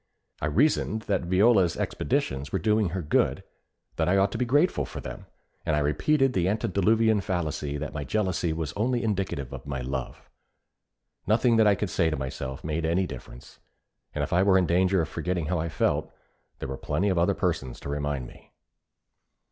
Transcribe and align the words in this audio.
I 0.41 0.47
reasoned 0.47 1.03
that 1.03 1.25
Viola's 1.25 1.77
expeditions 1.77 2.51
were 2.51 2.57
doing 2.57 2.89
her 2.89 3.03
good, 3.03 3.43
that 3.97 4.09
I 4.09 4.17
ought 4.17 4.31
to 4.31 4.37
be 4.39 4.45
grateful 4.45 4.83
for 4.83 4.99
them, 4.99 5.27
and 5.63 5.75
I 5.75 5.79
repeated 5.79 6.33
the 6.33 6.47
antediluvian 6.49 7.21
fallacy 7.21 7.77
that 7.77 7.93
my 7.93 8.03
jealousy 8.03 8.51
was 8.51 8.73
only 8.73 9.03
indicative 9.03 9.53
of 9.53 9.67
my 9.67 9.81
love. 9.81 10.27
Nothing 11.27 11.57
that 11.57 11.67
I 11.67 11.75
could 11.75 11.91
say 11.91 12.09
to 12.09 12.17
myself 12.17 12.63
made 12.63 12.83
any 12.83 13.05
difference; 13.05 13.59
and 14.15 14.23
if 14.23 14.33
I 14.33 14.41
were 14.41 14.57
in 14.57 14.65
danger 14.65 15.03
of 15.03 15.07
forgetting 15.07 15.45
how 15.45 15.59
I 15.59 15.69
felt, 15.69 16.11
there 16.57 16.67
were 16.69 16.77
plenty 16.77 17.09
of 17.09 17.19
other 17.19 17.35
persons 17.35 17.79
to 17.81 17.89
remind 17.89 18.25
me. 18.25 18.53